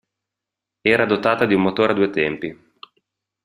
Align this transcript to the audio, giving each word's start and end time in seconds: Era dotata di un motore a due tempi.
Era 0.93 1.05
dotata 1.05 1.45
di 1.45 1.53
un 1.53 1.61
motore 1.61 1.91
a 1.91 1.95
due 1.95 2.09
tempi. 2.09 2.71